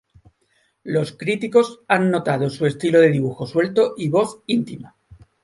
Los 0.81 1.11
críticos 1.15 1.81
han 1.87 2.09
notado 2.09 2.49
su 2.49 2.65
estilo 2.65 2.99
de 2.99 3.11
dibujo 3.11 3.45
suelto 3.45 3.93
y 3.95 4.09
voz 4.09 4.39
íntima. 4.47 4.95